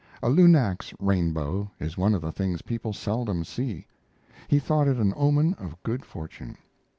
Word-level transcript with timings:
A 0.23 0.29
lunax 0.31 0.95
rainbow 0.97 1.69
is 1.79 1.95
one 1.95 2.15
of 2.15 2.23
the 2.23 2.31
things 2.31 2.63
people 2.63 2.91
seldom 2.91 3.43
see. 3.43 3.85
He 4.47 4.57
thought 4.57 4.87
it 4.87 4.97
an 4.97 5.13
omen 5.15 5.53
of 5.59 5.75
good 5.83 6.05
fortune. 6.05 6.57